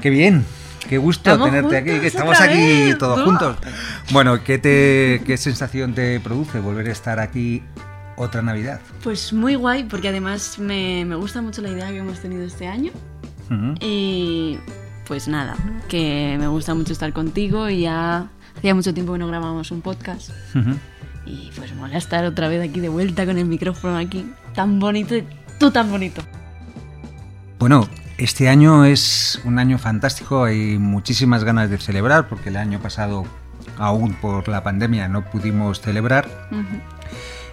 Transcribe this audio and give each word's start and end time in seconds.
Qué 0.00 0.10
bien, 0.10 0.44
qué 0.88 0.98
gusto 0.98 1.30
Estamos 1.30 1.50
tenerte 1.50 1.76
aquí, 1.76 1.90
juntos 1.90 2.06
estamos 2.06 2.40
aquí 2.40 2.56
vez, 2.56 2.98
todos 2.98 3.22
juntos. 3.22 3.56
Bueno, 4.12 4.44
¿qué, 4.44 4.58
te, 4.58 5.22
¿qué 5.26 5.36
sensación 5.36 5.94
te 5.94 6.20
produce 6.20 6.60
volver 6.60 6.86
a 6.86 6.92
estar 6.92 7.18
aquí 7.18 7.62
otra 8.16 8.42
Navidad? 8.42 8.80
Pues 9.02 9.32
muy 9.32 9.56
guay, 9.56 9.84
porque 9.84 10.08
además 10.08 10.58
me, 10.58 11.04
me 11.04 11.16
gusta 11.16 11.42
mucho 11.42 11.62
la 11.62 11.70
idea 11.70 11.88
que 11.88 11.98
hemos 11.98 12.20
tenido 12.20 12.44
este 12.44 12.68
año. 12.68 12.92
Y 13.80 14.58
pues 15.06 15.26
nada, 15.26 15.56
que 15.88 16.36
me 16.38 16.46
gusta 16.48 16.74
mucho 16.74 16.92
estar 16.92 17.12
contigo 17.14 17.70
y 17.70 17.80
ya 17.82 18.28
hacía 18.56 18.74
mucho 18.74 18.92
tiempo 18.92 19.14
que 19.14 19.18
no 19.18 19.26
grabábamos 19.26 19.70
un 19.70 19.80
podcast. 19.80 20.30
Ujú. 20.54 20.76
Y 21.24 21.50
pues 21.56 21.74
mola 21.74 21.96
estar 21.96 22.24
otra 22.24 22.48
vez 22.48 22.68
aquí 22.68 22.80
de 22.80 22.88
vuelta 22.88 23.24
con 23.24 23.38
el 23.38 23.46
micrófono 23.46 23.96
aquí, 23.96 24.30
tan 24.54 24.78
bonito 24.78 25.16
y 25.16 25.26
tú 25.58 25.70
tan 25.70 25.90
bonito. 25.90 26.22
Bueno, 27.58 27.88
este 28.18 28.48
año 28.48 28.84
es 28.84 29.40
un 29.44 29.58
año 29.60 29.78
fantástico, 29.78 30.44
hay 30.44 30.76
muchísimas 30.76 31.44
ganas 31.44 31.70
de 31.70 31.78
celebrar 31.78 32.28
porque 32.28 32.48
el 32.48 32.56
año 32.56 32.80
pasado, 32.80 33.24
aún 33.78 34.14
por 34.14 34.48
la 34.48 34.64
pandemia, 34.64 35.08
no 35.08 35.24
pudimos 35.30 35.80
celebrar. 35.80 36.28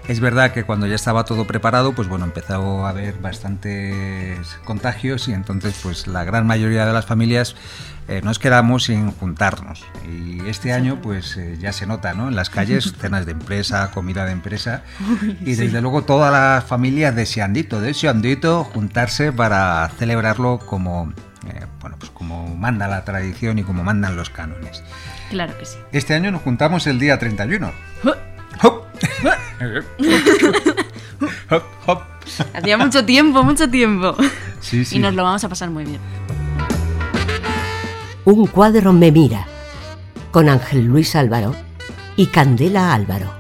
Es 0.08 0.20
verdad 0.20 0.52
que 0.52 0.64
cuando 0.64 0.86
ya 0.86 0.94
estaba 0.94 1.26
todo 1.26 1.48
preparado, 1.48 1.94
pues 1.94 2.08
bueno, 2.08 2.26
empezó 2.26 2.86
a 2.86 2.90
haber 2.90 3.16
bastantes 3.16 4.38
contagios 4.64 5.28
y 5.28 5.34
entonces 5.34 5.80
pues 5.82 6.06
la 6.06 6.24
gran 6.24 6.46
mayoría 6.46 6.86
de 6.86 6.94
las 6.94 7.08
familias 7.08 7.56
eh, 8.08 8.22
nos 8.24 8.38
quedamos 8.38 8.84
sin 8.84 9.12
juntarnos. 9.12 9.84
Y 10.08 10.48
este 10.48 10.74
año 10.74 11.02
pues 11.02 11.38
eh, 11.38 11.58
ya 11.60 11.74
se 11.74 11.88
nota, 11.88 12.14
¿no? 12.14 12.28
En 12.28 12.36
las 12.36 12.52
calles, 12.52 12.94
cenas 13.02 13.26
de 13.26 13.32
empresa, 13.32 13.90
comida 13.92 14.26
de 14.26 14.34
empresa 14.34 14.84
y 15.42 15.56
desde 15.56 15.82
luego 15.82 16.04
todas 16.04 16.32
las 16.32 16.64
familias 16.64 17.16
deseandito, 17.16 17.82
deseandito 17.82 18.64
juntarse 18.64 19.32
para 19.32 19.90
celebrarlo 19.98 20.60
como, 20.60 21.14
eh, 21.48 21.66
bueno, 21.82 21.98
pues 21.98 22.12
como 22.12 22.56
manda 22.56 22.88
la 22.88 23.04
tradición 23.06 23.58
y 23.58 23.64
como 23.64 23.84
mandan 23.84 24.16
los 24.16 24.30
cánones. 24.30 24.84
Claro 25.32 25.58
que 25.58 25.66
sí. 25.66 25.78
Este 25.92 26.14
año 26.14 26.30
nos 26.30 26.44
juntamos 26.44 26.86
el 26.86 27.00
día 27.00 27.18
31. 27.18 27.72
Hop. 31.50 31.64
Hop. 31.88 32.02
Hacía 32.54 32.78
mucho 32.78 33.06
tiempo, 33.06 33.44
mucho 33.44 33.70
tiempo. 33.70 34.16
Sí, 34.62 34.84
sí. 34.86 34.96
Y 34.96 35.00
nos 35.00 35.14
lo 35.14 35.24
vamos 35.24 35.44
a 35.44 35.50
pasar 35.50 35.70
muy 35.70 35.84
bien. 35.86 36.00
Un 38.26 38.48
cuadro 38.48 38.92
me 38.94 39.12
mira, 39.12 39.46
con 40.32 40.50
Ángel 40.50 40.86
Luis 40.86 41.16
Álvaro 41.16 41.56
y 42.16 42.28
Candela 42.28 42.94
Álvaro. 42.94 43.32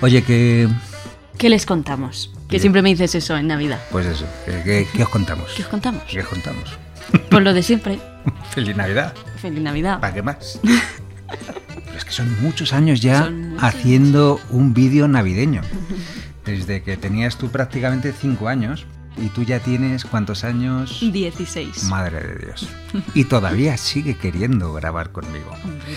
Oye, 0.00 0.22
que... 0.24 0.68
¿Qué 1.38 1.48
les 1.50 1.66
contamos? 1.66 2.32
Que 2.48 2.58
siempre 2.58 2.82
me 2.82 2.88
dices 2.90 3.14
eso 3.14 3.36
en 3.36 3.46
Navidad. 3.46 3.78
Pues 3.92 4.06
eso, 4.06 4.26
¿qué, 4.44 4.60
qué- 4.64 4.88
qué 4.92 5.02
os 5.04 5.08
contamos? 5.08 5.52
¿Qué 5.56 5.62
os 5.62 5.68
contamos? 5.68 6.02
¿Qué 6.10 6.20
os 6.20 6.26
contamos? 6.26 6.64
Pues 7.30 7.44
lo 7.44 7.52
de 7.54 7.62
siempre. 7.62 8.00
Feliz 8.50 8.76
Navidad. 8.76 9.14
Feliz 9.40 9.60
Navidad. 9.62 10.00
¿Para 10.00 10.12
qué 10.14 10.22
más? 10.22 10.58
Pero 11.84 11.96
es 11.96 12.04
que 12.04 12.12
son 12.12 12.42
muchos 12.42 12.72
años 12.72 13.00
ya 13.00 13.30
muchos 13.30 13.62
haciendo 13.62 14.40
un 14.50 14.74
vídeo 14.74 15.08
navideño. 15.08 15.62
Desde 16.44 16.82
que 16.82 16.96
tenías 16.96 17.36
tú 17.36 17.48
prácticamente 17.48 18.12
cinco 18.12 18.48
años 18.48 18.86
y 19.16 19.28
tú 19.28 19.42
ya 19.42 19.60
tienes 19.60 20.04
cuántos 20.04 20.44
años. 20.44 21.00
16. 21.00 21.84
Madre 21.84 22.20
de 22.26 22.46
Dios. 22.46 22.68
Y 23.14 23.24
todavía 23.24 23.76
sigue 23.76 24.16
queriendo 24.16 24.72
grabar 24.72 25.12
conmigo. 25.12 25.50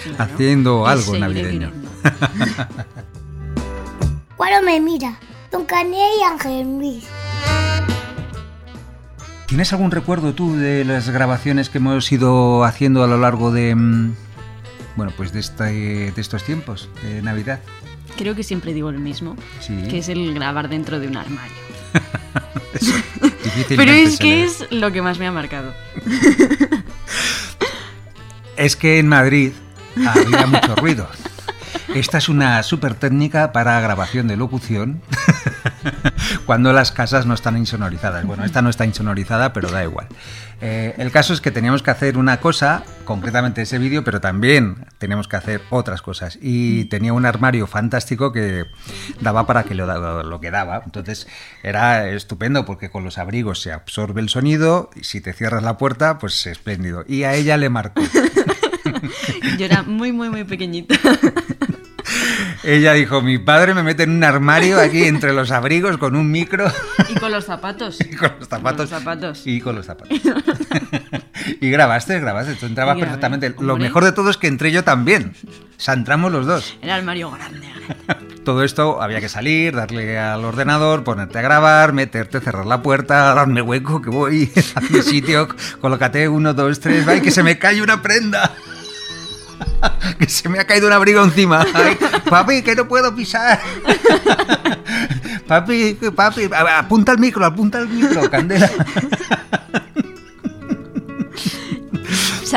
Claro. 0.04 0.34
Haciendo 0.34 0.88
algo 0.88 1.18
navideño. 1.18 1.72
Cuadro 4.36 4.62
me 4.66 4.80
mira, 4.80 5.18
Don 5.52 5.66
Cané 5.66 6.18
y 6.20 6.24
Ángel 6.24 6.78
Luis. 6.78 7.06
¿Tienes 9.48 9.72
algún 9.72 9.92
recuerdo 9.92 10.34
tú 10.34 10.56
de 10.56 10.84
las 10.84 11.10
grabaciones 11.10 11.70
que 11.70 11.78
hemos 11.78 12.12
ido 12.12 12.64
haciendo 12.64 13.04
a 13.04 13.08
lo 13.08 13.18
largo 13.18 13.52
de. 13.52 13.76
Bueno, 14.96 15.12
pues 15.18 15.32
de, 15.34 15.40
esta- 15.40 15.66
de 15.66 16.14
estos 16.18 16.44
tiempos 16.44 16.90
de 17.04 17.22
Navidad? 17.22 17.60
Creo 18.18 18.36
que 18.36 18.44
siempre 18.44 18.74
digo 18.74 18.90
el 18.90 19.00
mismo. 19.00 19.36
Sí. 19.60 19.76
Que 19.90 19.98
es 20.00 20.10
el 20.10 20.34
grabar 20.34 20.70
dentro 20.70 21.00
de 21.00 21.08
un 21.08 21.18
armario. 21.18 21.56
Eso, 22.74 22.94
Pero 23.70 23.92
es 23.92 24.18
que 24.18 24.44
es 24.44 24.66
lo 24.72 24.92
que 24.92 25.02
más 25.02 25.20
me 25.20 25.28
ha 25.28 25.32
marcado. 25.32 25.74
Es 28.56 28.76
que 28.76 29.00
en 29.00 29.08
Madrid 29.08 29.52
había 30.08 30.46
mucho 30.48 30.76
ruido. 30.76 31.08
Esta 31.96 32.20
es 32.20 32.30
una 32.30 32.62
súper 32.64 32.94
técnica 32.96 33.52
para 33.52 33.80
grabación 33.82 34.28
de 34.28 34.38
locución 34.38 35.02
cuando 36.46 36.74
las 36.74 36.92
casas 36.92 37.26
no 37.26 37.34
están 37.34 37.58
insonorizadas. 37.58 38.26
Bueno, 38.26 38.44
esta 38.46 38.62
no 38.62 38.70
está 38.70 38.86
insonorizada, 38.86 39.54
pero 39.54 39.70
da 39.70 39.84
igual. 39.84 40.08
Eh, 40.62 40.96
el 40.98 41.12
caso 41.12 41.34
es 41.34 41.42
que 41.42 41.52
teníamos 41.52 41.84
que 41.84 41.92
hacer 41.92 42.18
una 42.18 42.40
cosa, 42.40 42.84
concretamente 43.06 43.64
ese 43.64 43.80
vídeo, 43.80 44.04
pero 44.04 44.22
también 44.22 44.86
teníamos 44.98 45.28
que 45.28 45.36
hacer 45.36 45.62
otras 45.70 46.02
cosas. 46.02 46.38
Y 46.42 46.86
tenía 46.86 47.14
un 47.14 47.26
armario 47.26 47.68
fantástico 47.68 48.32
que 48.32 48.66
daba 49.20 49.46
para 49.46 49.64
que 49.64 49.76
lo, 49.76 50.24
lo 50.24 50.40
que 50.40 50.52
daba. 50.52 50.82
Entonces 50.86 51.28
era 51.64 52.08
estupendo 52.10 52.66
porque 52.66 52.90
con 52.90 53.04
los 53.04 53.18
abrigos 53.18 53.62
se 53.62 53.72
absorbe 53.72 54.22
el 54.22 54.30
sonido 54.30 54.90
y 54.96 55.04
si 55.04 55.22
te 55.22 55.34
cierras 55.34 55.64
la 55.64 55.78
puerta, 55.78 56.18
pues 56.20 56.46
espléndido. 56.48 57.04
Y 57.08 57.24
a 57.24 57.34
ella 57.34 57.58
le 57.58 57.70
marcó. 57.70 58.02
Yo 59.58 59.66
era 59.66 59.84
muy, 59.84 60.12
muy, 60.12 60.30
muy 60.30 60.44
pequeñita. 60.44 60.96
Ella 62.64 62.94
dijo, 62.94 63.22
mi 63.22 63.38
padre 63.38 63.74
me 63.74 63.84
mete 63.84 64.04
en 64.04 64.12
un 64.12 64.24
armario 64.24 64.80
aquí 64.80 65.04
entre 65.08 65.34
los 65.34 65.52
abrigos 65.52 65.98
con 65.98 66.16
un 66.16 66.32
micro 66.32 66.72
Y 67.10 67.16
con 67.16 67.32
los 67.32 67.46
zapatos. 67.46 68.00
y 68.12 68.16
con 68.16 68.32
los 68.40 68.48
zapatos. 68.48 68.90
Con 68.90 68.90
los 68.90 68.90
zapatos. 68.90 69.42
Y 69.48 69.62
con 69.62 69.76
los 69.76 69.86
zapatos. 69.86 70.20
y 71.62 71.70
grabaste, 71.70 72.20
grabaste, 72.20 72.56
tú 72.56 72.66
entrabas 72.66 72.96
Y 72.96 73.00
grabé, 73.02 73.12
perfectamente. 73.12 73.56
Lo 73.60 73.78
mejor 73.78 74.06
de 74.06 74.14
todo 74.14 74.30
es 74.30 74.38
que 74.38 74.48
entré 74.48 74.72
yo 74.72 74.84
también. 74.84 75.34
O 75.78 75.80
sea, 75.80 75.94
entramos 75.94 76.32
los 76.32 76.46
dos. 76.46 76.78
Era 76.82 76.96
armario 76.96 77.32
grande. 77.32 77.68
Todo 78.46 78.64
esto 78.64 79.02
había 79.02 79.20
que 79.20 79.30
salir, 79.30 79.76
darle 79.76 80.18
al 80.18 80.44
ordenador, 80.44 81.04
ponerte 81.04 81.40
a 81.40 81.42
grabar, 81.42 81.94
meterte, 81.94 82.40
cerrar 82.40 82.66
la 82.66 82.82
puerta, 82.82 83.34
darme 83.34 83.62
hueco, 83.62 84.02
que 84.02 84.10
voy 84.10 84.52
a 84.76 84.82
mi 84.82 85.02
sitio, 85.02 85.48
colócate 85.80 86.28
uno, 86.28 86.54
dos, 86.54 86.80
tres, 86.80 87.08
¡ay, 87.08 87.22
que 87.22 87.32
se 87.32 87.44
me 87.44 87.58
cae 87.58 87.82
una 87.82 88.02
prenda! 88.02 88.54
que 90.20 90.30
se 90.30 90.50
me 90.50 90.60
ha 90.60 90.66
caído 90.66 90.88
un 90.88 90.94
abrigo 90.94 91.24
encima. 91.24 91.66
Papi, 92.30 92.62
que 92.62 92.76
no 92.76 92.88
puedo 92.88 93.16
pisar. 93.16 93.60
papi, 95.48 95.98
papi, 96.16 96.50
apunta 96.54 97.12
el 97.14 97.20
micro, 97.20 97.46
apunta 97.46 97.80
el 97.80 97.90
micro, 97.90 98.30
Candela. 98.30 98.70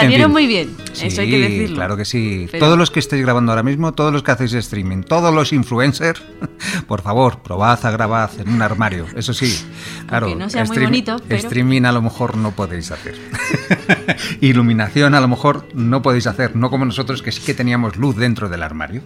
Salieron 0.02 0.30
muy 0.32 0.46
bien. 0.46 0.76
eso 0.92 1.20
hay 1.20 1.30
que 1.30 1.36
Sí, 1.36 1.52
decirlo. 1.52 1.76
Claro 1.76 1.96
que 1.96 2.04
sí. 2.04 2.46
Pero- 2.50 2.64
Todos 2.66 2.78
los 2.78 2.90
que 2.90 3.00
estáis 3.00 3.22
grabando 3.22 3.52
ahora 3.52 3.62
mismo, 3.62 3.92
todos 3.92 4.12
los 4.12 4.22
que 4.22 4.30
hacéis 4.32 4.52
streaming, 4.54 5.02
todos 5.02 5.34
los 5.34 5.52
influencers, 5.52 6.22
por 6.86 7.02
favor, 7.02 7.40
probad 7.42 7.84
a 7.84 7.90
grabar 7.90 8.30
en 8.38 8.48
un 8.48 8.62
armario. 8.62 9.06
Eso 9.16 9.32
sí, 9.34 9.58
claro. 10.06 10.26
Aunque 10.26 10.42
no 10.44 10.50
sea 10.50 10.64
muy 10.64 10.78
bonito, 10.78 11.16
pero- 11.28 11.40
Streaming 11.40 11.82
a 11.84 11.92
lo 11.92 12.02
mejor 12.02 12.36
no 12.36 12.52
podéis 12.52 12.90
hacer. 12.90 13.14
Iluminación 14.40 15.14
a 15.14 15.20
lo 15.20 15.28
mejor 15.28 15.66
no 15.74 16.02
podéis 16.02 16.26
hacer, 16.26 16.56
no 16.56 16.70
como 16.70 16.84
nosotros 16.84 17.22
que 17.22 17.32
sí 17.32 17.42
que 17.42 17.54
teníamos 17.54 17.96
luz 17.96 18.16
dentro 18.16 18.48
del 18.48 18.62
armario. 18.62 19.02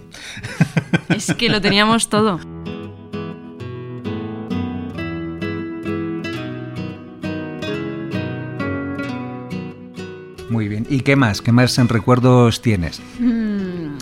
Es 1.09 1.35
que 1.35 1.49
lo 1.49 1.61
teníamos 1.61 2.09
todo. 2.09 2.41
¿Y 10.91 11.01
qué 11.03 11.15
más? 11.15 11.41
¿Qué 11.41 11.53
más 11.53 11.79
en 11.79 11.89
recuerdos 11.89 12.63
tienes? 12.63 13.01
Mm, 13.21 13.97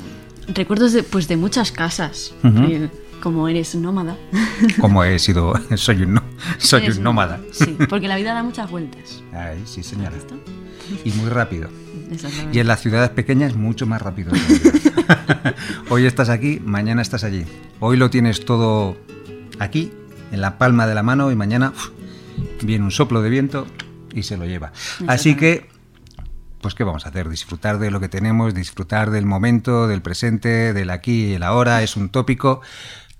recuerdos 0.54 0.94
de, 0.94 1.02
pues 1.02 1.28
de 1.28 1.36
muchas 1.36 1.70
casas. 1.70 2.34
Eh, 2.42 2.88
como 3.22 3.46
eres 3.46 3.74
nómada. 3.74 4.16
Como 4.80 5.04
he 5.04 5.18
sido, 5.18 5.52
soy 5.76 6.02
un, 6.02 6.18
soy 6.56 6.88
un 6.88 7.02
nómada. 7.02 7.40
Sí, 7.52 7.76
porque 7.90 8.08
la 8.08 8.16
vida 8.16 8.32
da 8.32 8.42
muchas 8.42 8.70
vueltas. 8.70 9.22
Ay, 9.34 9.62
sí, 9.66 9.82
señora. 9.82 10.16
Y 11.04 11.12
muy 11.12 11.28
rápido. 11.28 11.68
Exactamente. 12.10 12.56
Y 12.56 12.60
en 12.60 12.66
las 12.66 12.80
ciudades 12.80 13.10
pequeñas 13.10 13.54
mucho 13.54 13.86
más 13.86 14.00
rápido. 14.00 14.32
Hoy 15.90 16.06
estás 16.06 16.30
aquí, 16.30 16.58
mañana 16.64 17.02
estás 17.02 17.22
allí. 17.22 17.44
Hoy 17.80 17.98
lo 17.98 18.08
tienes 18.08 18.46
todo 18.46 18.96
aquí, 19.58 19.92
en 20.32 20.40
la 20.40 20.56
palma 20.56 20.86
de 20.86 20.94
la 20.94 21.02
mano, 21.02 21.30
y 21.30 21.36
mañana 21.36 21.70
uf, 21.76 21.90
viene 22.62 22.84
un 22.84 22.92
soplo 22.92 23.20
de 23.20 23.28
viento 23.28 23.66
y 24.14 24.22
se 24.22 24.38
lo 24.38 24.46
lleva. 24.46 24.72
Así 25.06 25.34
que, 25.34 25.68
pues 26.68 26.74
¿qué 26.74 26.84
vamos 26.84 27.06
a 27.06 27.08
hacer? 27.08 27.30
Disfrutar 27.30 27.78
de 27.78 27.90
lo 27.90 27.98
que 27.98 28.10
tenemos, 28.10 28.52
disfrutar 28.52 29.10
del 29.10 29.24
momento, 29.24 29.88
del 29.88 30.02
presente, 30.02 30.74
del 30.74 30.90
aquí 30.90 31.28
y 31.28 31.32
el 31.32 31.42
ahora, 31.42 31.82
es 31.82 31.96
un 31.96 32.10
tópico, 32.10 32.60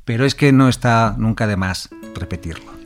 pero 0.04 0.26
es 0.26 0.34
que 0.34 0.52
no 0.52 0.68
está 0.68 1.14
nunca 1.16 1.46
de 1.46 1.56
más 1.56 1.88
repetirlo. 2.14 2.77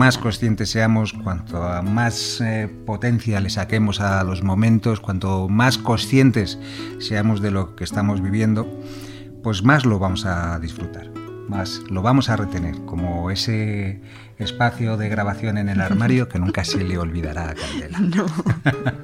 Más 0.00 0.16
conscientes 0.16 0.70
seamos, 0.70 1.12
cuanto 1.12 1.60
más 1.82 2.40
eh, 2.40 2.70
potencia 2.86 3.38
le 3.38 3.50
saquemos 3.50 4.00
a 4.00 4.24
los 4.24 4.42
momentos, 4.42 4.98
cuanto 4.98 5.46
más 5.50 5.76
conscientes 5.76 6.58
seamos 7.00 7.42
de 7.42 7.50
lo 7.50 7.76
que 7.76 7.84
estamos 7.84 8.22
viviendo, 8.22 8.66
pues 9.42 9.62
más 9.62 9.84
lo 9.84 9.98
vamos 9.98 10.24
a 10.24 10.58
disfrutar, 10.58 11.10
más 11.50 11.82
lo 11.90 12.00
vamos 12.00 12.30
a 12.30 12.36
retener, 12.36 12.76
como 12.86 13.30
ese 13.30 14.00
espacio 14.38 14.96
de 14.96 15.10
grabación 15.10 15.58
en 15.58 15.68
el 15.68 15.82
armario 15.82 16.30
que 16.30 16.38
nunca 16.38 16.64
se 16.64 16.82
le 16.82 16.96
olvidará 16.96 17.50
a 17.50 17.54
Candela. 17.54 17.98
No. 18.00 18.24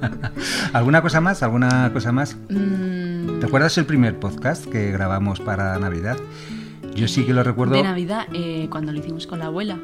¿Alguna 0.73 1.03
cosa 1.03 1.21
más? 1.21 1.43
¿Alguna 1.43 1.93
cosa 1.93 2.11
más? 2.11 2.35
Mm, 2.49 3.39
¿Te 3.39 3.45
acuerdas 3.45 3.77
el 3.77 3.85
primer 3.85 4.17
podcast 4.19 4.65
que 4.65 4.89
grabamos 4.91 5.41
para 5.41 5.77
Navidad? 5.77 6.17
Yo 6.95 7.07
sí 7.07 7.23
que 7.23 7.33
lo 7.33 7.43
recuerdo. 7.43 7.75
de 7.75 7.83
Navidad, 7.83 8.25
eh, 8.33 8.65
cuando 8.71 8.91
lo 8.91 8.97
hicimos 8.97 9.27
con 9.27 9.37
la 9.37 9.45
abuela. 9.45 9.77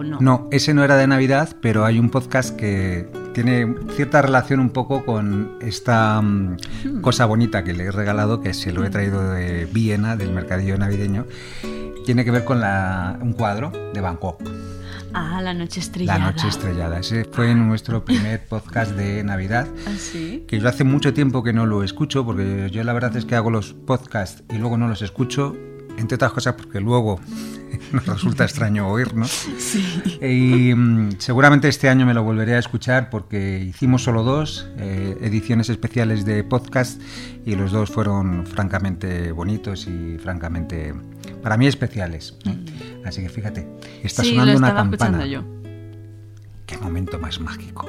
¿O 0.00 0.02
no? 0.02 0.18
No, 0.20 0.48
ese 0.50 0.72
no 0.72 0.82
era 0.82 0.96
de 0.96 1.06
Navidad, 1.06 1.56
pero 1.60 1.84
hay 1.84 1.98
un 1.98 2.08
podcast 2.08 2.56
que 2.56 3.06
tiene 3.34 3.74
cierta 3.96 4.22
relación 4.22 4.58
un 4.58 4.70
poco 4.70 5.04
con 5.04 5.58
esta 5.60 6.22
mm, 6.22 6.56
cosa 7.02 7.26
bonita 7.26 7.64
que 7.64 7.74
le 7.74 7.84
he 7.84 7.90
regalado, 7.90 8.40
que 8.40 8.54
se 8.54 8.72
lo 8.72 8.82
he 8.82 8.88
traído 8.88 9.20
de 9.32 9.66
Viena, 9.66 10.16
del 10.16 10.32
mercadillo 10.32 10.78
navideño. 10.78 11.26
Tiene 12.06 12.24
que 12.24 12.30
ver 12.30 12.44
con 12.46 12.60
la- 12.60 13.18
un 13.20 13.34
cuadro 13.34 13.70
de 13.92 14.00
Bangkok, 14.00 14.42
Ah, 15.12 15.40
la 15.42 15.52
noche 15.52 15.80
estrellada. 15.80 16.18
La 16.20 16.30
Noche 16.30 16.46
Estrellada. 16.48 17.00
Ese 17.00 17.24
fue 17.24 17.52
nuestro 17.54 18.04
primer 18.04 18.46
podcast 18.46 18.92
de 18.92 19.22
Navidad. 19.24 19.66
¿Ah, 19.86 19.90
sí? 19.98 20.44
Que 20.46 20.60
yo 20.60 20.68
hace 20.68 20.84
mucho 20.84 21.12
tiempo 21.12 21.42
que 21.42 21.52
no 21.52 21.66
lo 21.66 21.82
escucho, 21.82 22.24
porque 22.24 22.70
yo 22.72 22.82
la 22.84 22.92
verdad 22.94 23.14
es 23.16 23.24
que 23.26 23.34
hago 23.34 23.50
los 23.50 23.72
podcasts 23.74 24.44
y 24.48 24.56
luego 24.58 24.78
no 24.78 24.86
los 24.88 25.02
escucho, 25.02 25.56
entre 25.98 26.14
otras 26.14 26.30
cosas 26.32 26.54
porque 26.54 26.80
luego 26.80 27.18
nos 27.92 28.06
resulta 28.06 28.44
extraño 28.44 28.88
oír, 28.88 29.14
¿no? 29.14 29.26
Sí. 29.26 30.02
Y 30.20 30.74
mm, 30.74 31.12
seguramente 31.18 31.68
este 31.68 31.88
año 31.88 32.06
me 32.06 32.14
lo 32.14 32.22
volveré 32.22 32.54
a 32.54 32.58
escuchar 32.58 33.10
porque 33.10 33.60
hicimos 33.60 34.02
solo 34.02 34.22
dos 34.22 34.68
eh, 34.78 35.16
ediciones 35.22 35.68
especiales 35.68 36.24
de 36.24 36.44
podcast 36.44 37.00
y 37.44 37.54
los 37.56 37.72
dos 37.72 37.90
fueron 37.90 38.46
francamente 38.46 39.32
bonitos 39.32 39.86
y 39.86 40.18
francamente, 40.18 40.94
para 41.42 41.56
mí, 41.56 41.66
especiales. 41.66 42.36
¿no? 42.44 42.54
Así 43.04 43.22
que 43.22 43.28
fíjate, 43.28 43.66
está 44.02 44.22
Mm. 44.22 44.24
sí, 44.24 44.30
sonando 44.30 44.52
lo 44.52 44.58
una 44.58 44.74
campana. 44.74 45.26
yo. 45.26 45.44
Qué 46.66 46.76
momento 46.78 47.18
más 47.18 47.40
mágico. 47.40 47.86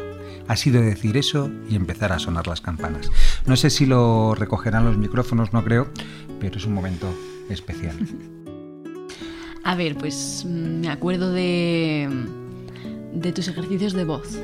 Ha 0.48 0.56
sido 0.56 0.82
decir 0.82 1.16
eso 1.18 1.50
y 1.70 1.76
empezar 1.76 2.12
a 2.12 2.20
sonar 2.20 2.48
las 2.48 2.62
campanas. 2.62 3.10
No 3.46 3.56
sé 3.56 3.70
si 3.70 3.86
lo 3.86 4.34
recogerán 4.36 4.84
los 4.86 4.98
micrófonos, 4.98 5.54
no 5.54 5.64
creo, 5.64 5.88
pero 6.40 6.58
es 6.58 6.66
un 6.66 6.74
momento 6.74 7.08
especial. 7.50 7.96
A 9.64 9.76
ver, 9.76 9.96
pues 9.96 10.46
mm, 10.48 10.80
me 10.82 10.90
acuerdo 10.90 11.32
de, 11.32 12.10
de 13.14 13.32
tus 13.32 13.48
ejercicios 13.48 13.94
de 13.94 14.04
voz, 14.06 14.40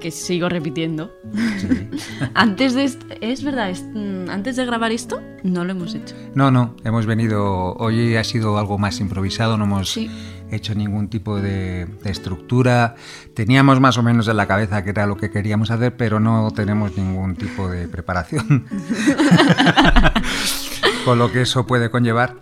que 0.00 0.10
sigo 0.10 0.48
repitiendo. 0.48 1.10
sí. 1.58 1.88
Antes 2.34 2.74
de 2.74 2.84
es 3.20 3.42
verdad, 3.42 3.70
es- 3.70 3.82
mm, 3.94 4.28
antes 4.28 4.56
de 4.56 4.66
grabar 4.66 4.92
esto 4.92 5.20
no 5.42 5.64
lo 5.64 5.70
hemos 5.72 5.94
hecho. 5.94 6.14
No, 6.34 6.50
no, 6.50 6.74
hemos 6.84 7.06
venido, 7.06 7.74
hoy 7.74 8.14
ha 8.16 8.24
sido 8.24 8.58
algo 8.58 8.76
más 8.78 9.00
improvisado, 9.00 9.56
no 9.56 9.64
hemos 9.64 9.90
Sí. 9.90 10.10
hecho 10.50 10.74
ningún 10.74 11.08
tipo 11.08 11.40
de, 11.40 11.86
de 11.86 12.10
estructura. 12.10 12.94
Teníamos 13.34 13.80
más 13.80 13.96
o 13.96 14.02
menos 14.02 14.28
en 14.28 14.36
la 14.36 14.46
cabeza 14.46 14.84
que 14.84 14.90
era 14.90 15.06
lo 15.06 15.16
que 15.16 15.30
queríamos 15.30 15.70
hacer, 15.70 15.96
pero 15.96 16.20
no 16.20 16.50
tenemos 16.54 16.96
ningún 16.96 17.36
tipo 17.36 17.68
de 17.70 17.88
preparación. 17.88 18.66
Con 21.06 21.18
lo 21.18 21.32
que 21.32 21.42
eso 21.42 21.66
puede 21.66 21.88
conllevar. 21.90 22.34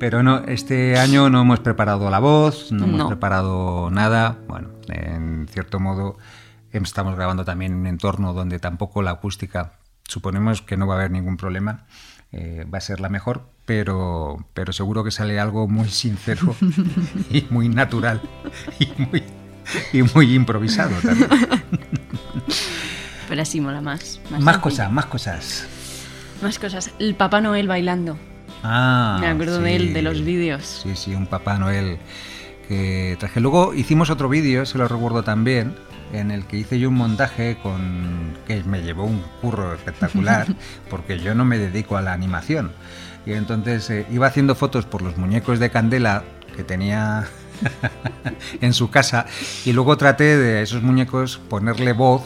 Pero 0.00 0.22
no, 0.22 0.38
este 0.46 0.98
año 0.98 1.28
no 1.28 1.42
hemos 1.42 1.60
preparado 1.60 2.08
la 2.08 2.20
voz, 2.20 2.72
no 2.72 2.86
hemos 2.86 3.06
preparado 3.06 3.90
nada. 3.90 4.38
Bueno, 4.48 4.70
en 4.88 5.46
cierto 5.46 5.78
modo 5.78 6.16
estamos 6.72 7.16
grabando 7.16 7.44
también 7.44 7.72
en 7.72 7.78
un 7.80 7.86
entorno 7.86 8.32
donde 8.32 8.58
tampoco 8.58 9.02
la 9.02 9.10
acústica, 9.10 9.74
suponemos 10.04 10.62
que 10.62 10.78
no 10.78 10.86
va 10.86 10.94
a 10.94 10.96
haber 10.96 11.10
ningún 11.10 11.36
problema, 11.36 11.84
eh, 12.32 12.64
va 12.72 12.78
a 12.78 12.80
ser 12.80 13.00
la 13.00 13.10
mejor, 13.10 13.42
pero, 13.66 14.46
pero 14.54 14.72
seguro 14.72 15.04
que 15.04 15.10
sale 15.10 15.38
algo 15.38 15.68
muy 15.68 15.90
sincero 15.90 16.56
y 17.30 17.46
muy 17.50 17.68
natural 17.68 18.22
y 18.78 18.88
muy, 18.96 19.22
y 19.92 20.02
muy 20.02 20.34
improvisado 20.34 20.96
también. 21.02 21.28
Pero 23.28 23.42
así 23.42 23.60
mola 23.60 23.82
más. 23.82 24.18
Más, 24.40 24.56
cosas, 24.58 24.90
más 24.90 25.04
cosas. 25.04 25.68
Más 26.40 26.58
cosas. 26.58 26.90
El 26.98 27.14
Papá 27.16 27.42
Noel 27.42 27.68
bailando. 27.68 28.18
Ah, 28.62 29.18
Me 29.20 29.28
acuerdo 29.28 29.60
de 29.60 29.70
sí. 29.70 29.76
él, 29.76 29.94
de 29.94 30.02
los 30.02 30.22
vídeos. 30.24 30.80
Sí, 30.82 30.94
sí, 30.96 31.14
un 31.14 31.26
Papá 31.26 31.58
Noel 31.58 31.98
que 32.68 33.16
traje. 33.18 33.40
Luego 33.40 33.74
hicimos 33.74 34.10
otro 34.10 34.28
vídeo, 34.28 34.66
se 34.66 34.78
lo 34.78 34.86
recuerdo 34.86 35.22
también, 35.22 35.74
en 36.12 36.30
el 36.30 36.44
que 36.44 36.56
hice 36.58 36.78
yo 36.78 36.88
un 36.88 36.96
montaje 36.96 37.56
con 37.62 38.34
que 38.46 38.62
me 38.64 38.82
llevó 38.82 39.04
un 39.04 39.22
curro 39.40 39.74
espectacular, 39.74 40.46
porque 40.90 41.18
yo 41.18 41.34
no 41.34 41.44
me 41.44 41.58
dedico 41.58 41.96
a 41.96 42.02
la 42.02 42.12
animación. 42.12 42.72
Y 43.26 43.32
entonces 43.32 43.88
eh, 43.90 44.06
iba 44.10 44.26
haciendo 44.26 44.54
fotos 44.54 44.86
por 44.86 45.02
los 45.02 45.16
muñecos 45.16 45.58
de 45.58 45.70
Candela 45.70 46.24
que 46.56 46.64
tenía 46.64 47.24
en 48.60 48.72
su 48.72 48.90
casa 48.90 49.26
y 49.64 49.72
luego 49.72 49.96
traté 49.96 50.36
de 50.38 50.58
a 50.58 50.62
esos 50.62 50.82
muñecos 50.82 51.38
ponerle 51.48 51.92
voz 51.92 52.22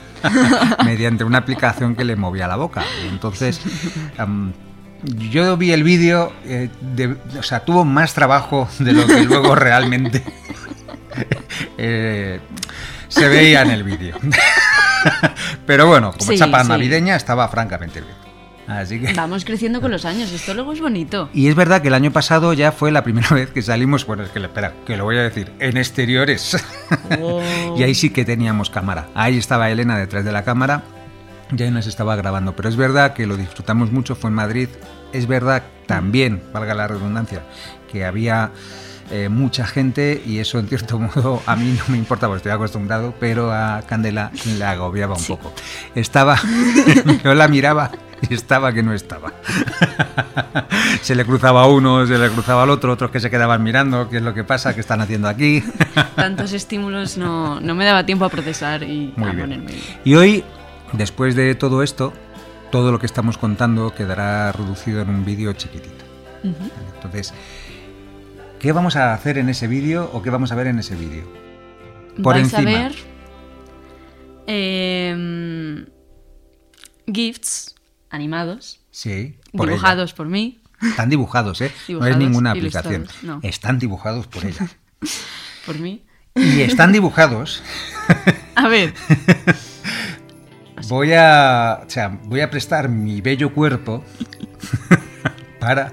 mediante 0.84 1.24
una 1.24 1.38
aplicación 1.38 1.94
que 1.94 2.04
le 2.04 2.16
movía 2.16 2.48
la 2.48 2.56
boca. 2.56 2.82
Y 3.04 3.08
entonces 3.08 3.60
am, 4.18 4.52
yo 5.04 5.56
vi 5.56 5.72
el 5.72 5.82
vídeo, 5.82 6.32
eh, 6.44 6.70
o 7.38 7.42
sea, 7.42 7.60
tuvo 7.60 7.84
más 7.84 8.14
trabajo 8.14 8.68
de 8.78 8.92
lo 8.92 9.06
que 9.06 9.22
luego 9.24 9.54
realmente 9.54 10.22
eh, 11.78 12.40
se 13.08 13.28
veía 13.28 13.62
en 13.62 13.70
el 13.70 13.84
vídeo. 13.84 14.16
Pero 15.66 15.86
bueno, 15.86 16.12
como 16.12 16.32
Sí, 16.32 16.38
chapa 16.38 16.62
sí. 16.62 16.68
navideña 16.68 17.16
estaba 17.16 17.48
francamente 17.48 18.00
bien. 18.00 18.14
Así 18.66 18.98
que... 18.98 19.12
Vamos 19.12 19.44
creciendo 19.44 19.82
con 19.82 19.90
los 19.90 20.06
años. 20.06 20.32
Esto 20.32 20.54
luego 20.54 20.72
es 20.72 20.80
bonito. 20.80 21.28
Y 21.34 21.48
es 21.48 21.54
verdad 21.54 21.82
que 21.82 21.88
el 21.88 21.94
año 21.94 22.10
pasado 22.12 22.54
ya 22.54 22.72
fue 22.72 22.90
la 22.90 23.04
primera 23.04 23.28
vez 23.32 23.50
que 23.50 23.60
salimos, 23.60 24.06
bueno, 24.06 24.22
es 24.22 24.30
que 24.30 24.38
espera, 24.38 24.72
que 24.86 24.96
lo 24.96 25.04
voy 25.04 25.18
a 25.18 25.22
decir, 25.22 25.52
en 25.58 25.76
exteriores. 25.76 26.56
Wow. 27.18 27.78
y 27.78 27.82
ahí 27.82 27.94
sí 27.94 28.08
que 28.10 28.24
teníamos 28.24 28.70
cámara. 28.70 29.08
Ahí 29.14 29.36
estaba 29.36 29.70
Elena 29.70 29.98
detrás 29.98 30.24
de 30.24 30.32
la 30.32 30.44
cámara 30.44 30.82
y 31.62 31.62
ahí 31.66 31.70
nos 31.70 31.86
estaba 31.86 32.16
grabando. 32.16 32.54
Pero 32.56 32.68
es 32.68 32.76
verdad 32.76 33.12
que 33.14 33.26
lo 33.26 33.36
disfrutamos 33.36 33.90
mucho, 33.92 34.14
fue 34.14 34.30
en 34.30 34.34
Madrid. 34.34 34.68
Es 35.12 35.26
verdad 35.26 35.62
también, 35.86 36.42
valga 36.52 36.74
la 36.74 36.88
redundancia, 36.88 37.42
que 37.92 38.04
había 38.04 38.50
eh, 39.10 39.28
mucha 39.28 39.66
gente 39.66 40.22
y 40.26 40.38
eso 40.38 40.58
en 40.58 40.66
cierto 40.68 40.98
modo 41.16 41.42
a 41.46 41.54
mí 41.56 41.76
no 41.78 41.84
me 41.88 41.98
importa 41.98 42.26
porque 42.26 42.38
estoy 42.38 42.52
acostumbrado, 42.52 43.14
pero 43.20 43.52
a 43.52 43.82
Candela 43.86 44.30
le 44.58 44.64
agobiaba 44.64 45.14
un 45.14 45.20
Sí. 45.20 45.32
poco. 45.32 45.52
Estaba, 45.94 46.38
yo 47.24 47.34
la 47.34 47.46
miraba 47.48 47.90
y 48.28 48.32
estaba 48.34 48.72
que 48.72 48.82
no 48.82 48.94
estaba. 48.94 49.32
se 51.02 51.14
le 51.14 51.24
cruzaba 51.24 51.62
a 51.62 51.66
uno, 51.66 52.06
se 52.06 52.16
le 52.18 52.28
cruzaba 52.30 52.62
al 52.62 52.70
otro, 52.70 52.92
otros 52.92 53.10
que 53.10 53.20
se 53.20 53.30
quedaban 53.30 53.62
mirando, 53.62 54.08
qué 54.08 54.16
es 54.18 54.22
lo 54.22 54.32
que 54.34 54.44
pasa, 54.44 54.74
qué 54.74 54.80
están 54.80 55.00
haciendo 55.00 55.28
aquí. 55.28 55.62
Tantos 56.16 56.52
estímulos 56.52 57.18
no, 57.18 57.60
no 57.60 57.74
me 57.74 57.84
daba 57.84 58.04
tiempo 58.06 58.24
a 58.24 58.28
procesar 58.30 58.82
y 58.82 59.12
Muy 59.16 59.28
a 59.28 59.32
bien. 59.32 59.40
ponerme. 59.48 59.72
Y 60.04 60.14
hoy, 60.14 60.44
después 60.96 61.34
de 61.34 61.54
todo 61.54 61.82
esto, 61.82 62.12
todo 62.70 62.92
lo 62.92 62.98
que 62.98 63.06
estamos 63.06 63.38
contando 63.38 63.94
quedará 63.94 64.52
reducido 64.52 65.00
en 65.02 65.10
un 65.10 65.24
vídeo 65.24 65.52
chiquitito. 65.52 66.04
Entonces, 66.96 67.32
¿qué 68.58 68.72
vamos 68.72 68.96
a 68.96 69.14
hacer 69.14 69.38
en 69.38 69.48
ese 69.48 69.66
vídeo 69.66 70.10
o 70.12 70.22
qué 70.22 70.30
vamos 70.30 70.52
a 70.52 70.54
ver 70.54 70.66
en 70.66 70.78
ese 70.78 70.94
vídeo? 70.94 71.24
Por 72.22 72.34
Vais 72.34 72.52
encima. 72.52 72.70
a 72.70 72.82
ver 72.88 72.94
em, 74.46 75.86
gifts 77.12 77.74
animados, 78.10 78.80
Sí, 78.90 79.36
por 79.52 79.66
ella. 79.68 79.74
dibujados 79.76 80.12
por 80.14 80.26
mí. 80.28 80.60
Están 80.82 81.08
dibujados, 81.08 81.60
¿eh? 81.62 81.72
no 81.88 82.06
es 82.06 82.16
ninguna 82.16 82.50
aplicación. 82.52 83.08
no. 83.22 83.40
Están 83.42 83.78
dibujados 83.78 84.26
por 84.26 84.44
ella. 84.44 84.68
Por 85.66 85.78
mí. 85.78 86.04
Y 86.34 86.60
están 86.60 86.92
dibujados. 86.92 87.62
A 88.54 88.68
ver, 88.68 88.92
Voy 90.88 91.12
a, 91.12 91.82
o 91.86 91.90
sea, 91.90 92.18
voy 92.24 92.40
a 92.40 92.50
prestar 92.50 92.88
mi 92.88 93.20
bello 93.20 93.52
cuerpo 93.54 94.02
para 95.60 95.92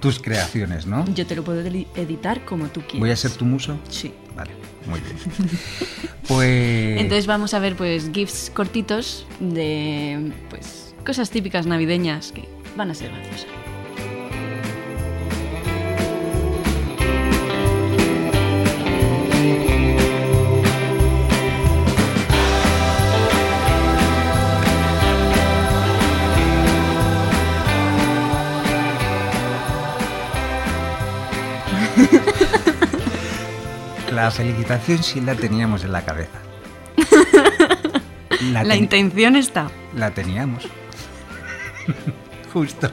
tus 0.00 0.18
creaciones, 0.20 0.86
¿no? 0.86 1.04
yo 1.14 1.26
te 1.26 1.34
lo 1.36 1.42
puedo 1.44 1.62
edi- 1.62 1.86
editar 1.96 2.44
como 2.44 2.66
tú 2.68 2.80
quieras. 2.82 3.00
Voy 3.00 3.10
a 3.10 3.16
ser 3.16 3.30
tu 3.32 3.44
muso. 3.44 3.78
Sí. 3.88 4.12
Vale, 4.36 4.50
muy 4.86 5.00
bien. 5.00 5.16
Pues. 6.28 7.00
Entonces 7.00 7.26
vamos 7.26 7.54
a 7.54 7.58
ver 7.58 7.74
pues 7.76 8.10
gifts 8.12 8.50
cortitos 8.54 9.26
de 9.40 10.32
pues 10.50 10.94
cosas 11.04 11.30
típicas 11.30 11.66
navideñas 11.66 12.32
que 12.32 12.48
van 12.76 12.90
a 12.90 12.94
ser 12.94 13.10
graciosas. 13.10 13.46
La 34.12 34.30
felicitación 34.30 35.02
sí 35.02 35.20
la 35.20 35.34
teníamos 35.34 35.84
en 35.84 35.92
la 35.92 36.02
cabeza. 36.02 36.38
La, 38.52 38.64
la 38.64 38.76
intención 38.76 39.36
está. 39.36 39.70
La 39.94 40.10
teníamos. 40.12 40.66
Justo. 42.52 42.90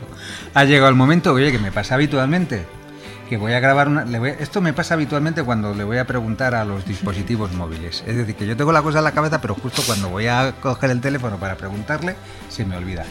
Ha 0.54 0.66
llegado 0.66 0.90
el 0.90 0.96
momento, 0.96 1.34
oye, 1.34 1.52
que 1.52 1.60
me 1.60 1.72
pasa 1.72 1.96
habitualmente. 1.96 2.66
Que 3.30 3.38
voy 3.38 3.54
a 3.54 3.60
grabar 3.60 3.88
una. 3.88 4.06
esto 4.40 4.62
me 4.62 4.72
pasa 4.74 4.94
habitualmente 4.94 5.42
cuando 5.42 5.74
le 5.74 5.84
voy 5.84 5.98
a 5.98 6.06
preguntar 6.06 6.54
a 6.54 6.64
los 6.64 6.86
dispositivos 6.86 7.52
móviles. 7.54 8.04
Es 8.06 8.16
decir, 8.16 8.36
que 8.36 8.46
yo 8.46 8.56
tengo 8.56 8.72
la 8.72 8.84
cosa 8.84 9.00
en 9.00 9.04
la 9.04 9.14
cabeza, 9.14 9.42
pero 9.42 9.56
justo 9.56 9.82
cuando 9.86 10.10
voy 10.10 10.28
a 10.28 10.54
coger 10.62 10.92
el 10.92 11.02
teléfono 11.02 11.38
para 11.38 11.56
preguntarle, 11.56 12.16
se 12.50 12.66
me 12.66 12.78
olvida. 12.78 13.04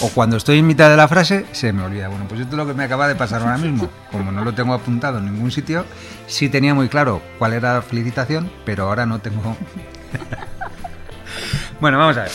O 0.00 0.10
cuando 0.10 0.36
estoy 0.36 0.58
en 0.58 0.66
mitad 0.66 0.90
de 0.90 0.96
la 0.96 1.08
frase, 1.08 1.46
se 1.52 1.72
me 1.72 1.82
olvida. 1.82 2.08
Bueno, 2.08 2.26
pues 2.28 2.40
esto 2.40 2.52
es 2.52 2.58
lo 2.58 2.66
que 2.66 2.74
me 2.74 2.84
acaba 2.84 3.08
de 3.08 3.14
pasar 3.14 3.40
ahora 3.40 3.56
mismo. 3.56 3.88
Como 4.12 4.30
no 4.32 4.44
lo 4.44 4.52
tengo 4.52 4.74
apuntado 4.74 5.18
en 5.18 5.32
ningún 5.32 5.50
sitio, 5.50 5.86
sí 6.26 6.48
tenía 6.50 6.74
muy 6.74 6.88
claro 6.88 7.22
cuál 7.38 7.54
era 7.54 7.74
la 7.74 7.82
felicitación, 7.82 8.50
pero 8.66 8.84
ahora 8.84 9.06
no 9.06 9.20
tengo. 9.20 9.56
bueno, 11.80 11.98
vamos 11.98 12.18
a 12.18 12.22
ver. 12.24 12.32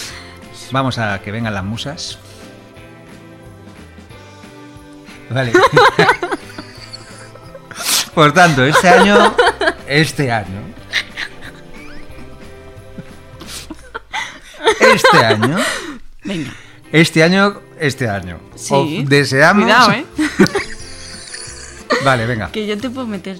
Vamos 0.71 0.97
a 0.97 1.19
que 1.19 1.31
vengan 1.31 1.53
las 1.53 1.63
musas. 1.63 2.17
Vale. 5.29 5.53
Por 8.13 8.33
tanto, 8.33 8.63
este 8.65 8.89
año, 8.89 9.33
este 9.87 10.31
año, 10.31 10.61
este 14.79 15.23
año, 15.25 15.57
Venga. 16.23 16.51
este 16.91 17.23
año, 17.23 17.61
este 17.79 18.09
año. 18.09 18.39
Sí. 18.55 18.73
Os 19.03 19.09
deseamos. 19.09 19.63
Cuidado, 19.63 19.91
¿eh? 19.91 20.05
Vale, 22.05 22.25
venga. 22.25 22.51
Que 22.51 22.65
yo 22.67 22.77
te 22.77 22.89
puedo 22.89 23.07
meter. 23.07 23.39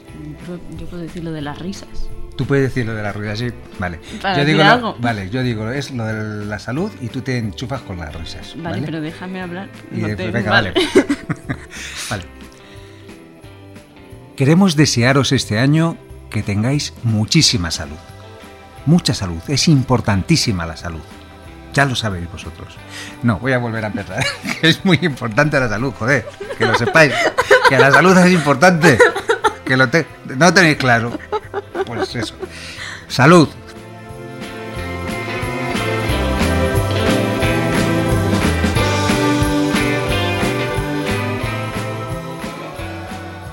Yo 0.78 0.86
puedo 0.88 1.04
decir 1.04 1.24
lo 1.24 1.32
de 1.32 1.42
las 1.42 1.58
risas. 1.60 1.90
Tú 2.38 2.46
puedes 2.46 2.64
decir 2.70 2.86
lo 2.86 2.94
de 2.96 3.04
la 3.04 3.12
rueda, 3.12 3.36
sí. 3.36 3.50
Vale. 3.80 4.00
Para 4.22 4.38
yo 4.38 4.46
digo 4.46 4.60
lo- 4.60 4.70
algo. 4.70 4.96
vale, 5.00 5.30
yo 5.30 5.44
digo 5.44 5.70
es 5.72 5.92
lo 5.92 6.06
de 6.06 6.46
la 6.46 6.58
salud 6.58 6.90
y 7.02 7.10
tú 7.10 7.22
te 7.22 7.38
enchufas 7.38 7.82
con 7.82 7.98
las 7.98 8.16
risas. 8.16 8.54
Vale, 8.56 8.70
Vale, 8.70 8.82
pero 8.86 9.02
déjame 9.02 9.42
hablar. 9.42 9.68
Y 9.92 9.98
no 9.98 10.16
te- 10.16 10.32
venga, 10.32 10.50
vale. 10.56 10.74
vale. 12.10 12.24
Queremos 14.40 14.78
desearos 14.78 15.34
este 15.34 15.60
año 15.60 15.98
que 16.30 16.44
tengáis 16.44 16.94
muchísima 17.04 17.72
salud. 17.72 17.98
Mucha 18.86 19.14
salud. 19.14 19.42
Es 19.50 19.68
importantísima 19.68 20.66
la 20.66 20.78
salud. 20.78 21.02
Ya 21.74 21.84
lo 21.84 21.94
sabéis 21.94 22.32
vosotros. 22.32 22.78
No, 23.22 23.38
voy 23.40 23.52
a 23.52 23.58
volver 23.58 23.84
a 23.84 23.88
empezar. 23.88 24.24
es 24.62 24.86
muy 24.86 24.98
importante 25.02 25.60
la 25.60 25.68
salud, 25.68 25.94
joder. 26.00 26.26
Que 26.58 26.66
lo 26.66 26.74
sepáis. 26.76 27.14
Que 27.68 27.78
la 27.78 27.92
salud 27.92 28.18
es 28.18 28.32
importante. 28.32 28.98
Que 29.66 29.76
lo 29.76 29.90
no 30.38 30.54
tenéis 30.54 30.78
claro. 30.78 31.20
Pues 31.86 32.16
eso. 32.16 32.34
Salud. 33.10 33.50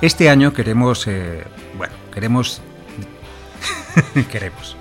Este 0.07 0.31
año 0.31 0.53
queremos, 0.53 1.05
eh, 1.09 1.43
bueno, 1.77 1.93
queremos, 2.15 2.63
queremos. 4.31 4.77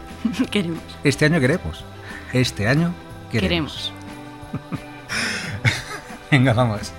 Queremos. 0.51 0.83
Este 1.03 1.25
año 1.25 1.39
queremos. 1.39 1.83
Este 2.31 2.67
año 2.67 2.93
queremos. 3.31 3.41
Queremos. 3.41 3.93
Venga, 6.31 6.53
vamos. 6.53 6.93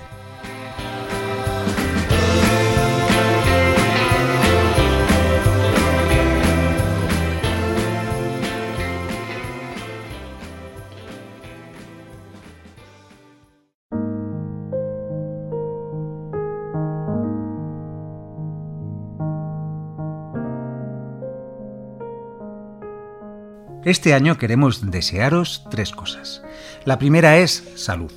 Este 23.87 24.13
año 24.13 24.37
queremos 24.37 24.91
desearos 24.91 25.63
tres 25.71 25.93
cosas. 25.93 26.43
La 26.83 26.99
primera 26.99 27.37
es 27.37 27.63
salud. 27.75 28.11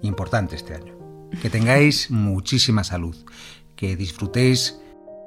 Importante 0.00 0.56
este 0.56 0.74
año. 0.74 0.94
Que 1.42 1.50
tengáis 1.50 2.10
muchísima 2.10 2.82
salud. 2.82 3.14
Que 3.76 3.96
disfrutéis 3.96 4.80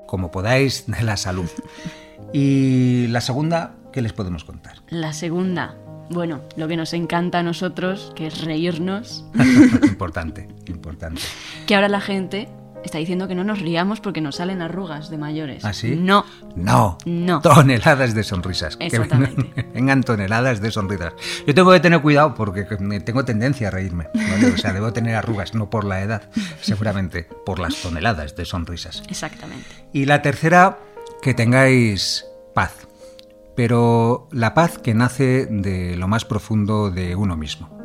como 0.07 0.31
podáis 0.31 0.87
de 0.87 1.03
la 1.03 1.15
salud. 1.15 1.47
Y 2.33 3.05
la 3.09 3.21
segunda, 3.21 3.75
¿qué 3.93 4.01
les 4.01 4.13
podemos 4.13 4.45
contar? 4.45 4.81
La 4.89 5.13
segunda. 5.13 5.77
Bueno, 6.09 6.41
lo 6.57 6.67
que 6.67 6.75
nos 6.75 6.93
encanta 6.93 7.37
a 7.37 7.43
nosotros, 7.43 8.13
que 8.15 8.25
es 8.25 8.43
reírnos. 8.43 9.25
importante, 9.83 10.47
importante. 10.65 11.21
Que 11.67 11.75
ahora 11.75 11.89
la 11.89 12.01
gente 12.01 12.49
está 12.85 12.99
diciendo 12.99 13.27
que 13.27 13.35
no 13.35 13.43
nos 13.43 13.59
riamos 13.59 13.99
porque 13.99 14.21
nos 14.21 14.35
salen 14.37 14.61
arrugas 14.61 15.09
de 15.09 15.17
mayores. 15.17 15.65
¿Ah, 15.65 15.73
sí? 15.73 15.95
No. 15.95 16.25
No. 16.55 16.97
No. 17.05 17.41
Toneladas 17.41 18.13
de 18.13 18.23
sonrisas. 18.23 18.77
Que 18.77 18.85
Exactamente. 18.85 19.41
vengan, 19.41 19.71
vengan 19.73 20.03
toneladas 20.03 20.61
de 20.61 20.71
sonrisas. 20.71 21.13
Yo 21.45 21.53
tengo 21.53 21.71
que 21.71 21.79
tener 21.79 22.01
cuidado 22.01 22.35
porque 22.35 22.63
tengo 22.63 23.25
tendencia 23.25 23.67
a 23.67 23.71
reírme. 23.71 24.07
¿vale? 24.13 24.51
O 24.51 24.57
sea, 24.57 24.71
debo 24.71 24.93
tener 24.93 25.15
arrugas, 25.15 25.55
no 25.55 25.69
por 25.69 25.83
la 25.83 26.01
edad, 26.01 26.29
seguramente 26.61 27.27
por 27.45 27.59
las 27.59 27.75
toneladas 27.81 28.35
de 28.35 28.45
sonrisas. 28.45 29.03
Exactamente. 29.09 29.67
Y 29.91 30.05
la 30.05 30.21
tercera, 30.21 30.77
que 31.21 31.33
tengáis 31.33 32.25
paz. 32.53 32.87
Pero 33.55 34.27
la 34.31 34.53
paz 34.53 34.77
que 34.77 34.93
nace 34.93 35.47
de 35.49 35.95
lo 35.95 36.07
más 36.07 36.25
profundo 36.25 36.91
de 36.91 37.15
uno 37.15 37.35
mismo. 37.35 37.75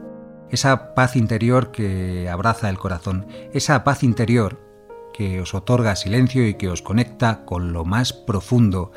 Esa 0.50 0.94
paz 0.94 1.14
interior 1.14 1.70
que 1.70 2.28
abraza 2.28 2.68
el 2.68 2.78
corazón. 2.78 3.26
Esa 3.54 3.84
paz 3.84 4.02
interior 4.02 4.69
que 5.12 5.40
os 5.40 5.54
otorga 5.54 5.96
silencio 5.96 6.46
y 6.46 6.54
que 6.54 6.68
os 6.68 6.82
conecta 6.82 7.44
con 7.44 7.72
lo 7.72 7.84
más 7.84 8.12
profundo 8.12 8.92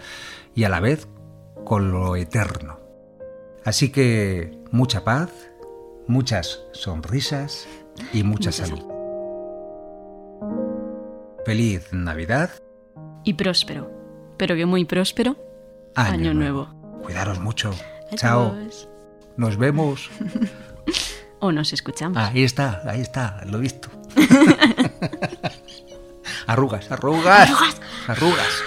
y 0.56 0.64
a 0.64 0.70
la 0.70 0.80
vez 0.80 1.08
con 1.66 1.92
lo 1.92 2.16
eterno. 2.16 2.80
Así 3.66 3.90
que 3.90 4.58
mucha 4.72 5.04
paz, 5.04 5.32
muchas 6.08 6.62
sonrisas 6.74 7.68
y 8.12 8.24
mucha 8.24 8.50
Mucha 8.50 8.52
salud. 8.52 8.84
Feliz 11.46 11.92
Navidad. 11.92 12.50
Y 13.24 13.34
próspero. 13.34 13.92
Pero 14.38 14.56
que 14.56 14.66
muy 14.66 14.86
próspero. 14.86 15.38
Año 15.96 16.34
nuevo. 16.34 16.68
Cuidaros 17.04 17.40
mucho. 17.40 17.72
Chao. 18.16 18.56
Nos 19.38 19.58
vemos. 19.58 20.10
O 21.40 21.52
nos 21.52 21.74
escuchamos. 21.74 22.18
Ahí 22.18 22.46
está, 22.46 22.82
ahí 22.86 23.02
está, 23.02 23.42
lo 23.46 23.58
he 23.58 23.62
visto. 23.62 23.90
arrugas, 26.48 26.92
arrugas. 26.92 27.50
Arrugas. 28.08 28.64